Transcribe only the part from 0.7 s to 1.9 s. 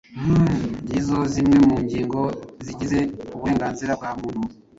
Ngizo zimwe mu